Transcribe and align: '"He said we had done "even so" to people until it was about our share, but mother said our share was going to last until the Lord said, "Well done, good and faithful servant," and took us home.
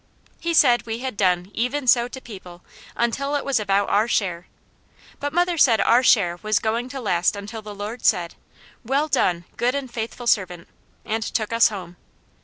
'"He 0.39 0.55
said 0.55 0.87
we 0.87 0.97
had 0.97 1.15
done 1.15 1.51
"even 1.53 1.85
so" 1.85 2.07
to 2.07 2.19
people 2.19 2.63
until 2.95 3.35
it 3.35 3.45
was 3.45 3.59
about 3.59 3.87
our 3.89 4.07
share, 4.07 4.47
but 5.19 5.31
mother 5.31 5.59
said 5.59 5.79
our 5.79 6.01
share 6.01 6.39
was 6.41 6.57
going 6.57 6.89
to 6.89 6.99
last 6.99 7.35
until 7.35 7.61
the 7.61 7.75
Lord 7.75 8.03
said, 8.03 8.33
"Well 8.83 9.07
done, 9.07 9.45
good 9.57 9.75
and 9.75 9.93
faithful 9.93 10.25
servant," 10.25 10.67
and 11.05 11.21
took 11.21 11.53
us 11.53 11.67
home. 11.69 11.97